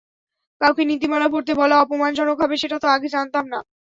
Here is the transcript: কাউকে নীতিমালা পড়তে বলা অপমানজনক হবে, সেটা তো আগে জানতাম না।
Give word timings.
কাউকে 0.61 0.83
নীতিমালা 0.85 1.27
পড়তে 1.33 1.51
বলা 1.55 1.75
অপমানজনক 1.79 2.37
হবে, 2.43 2.55
সেটা 2.57 2.77
তো 2.79 2.87
আগে 2.87 3.07
জানতাম 3.07 3.45
না। 3.47 3.59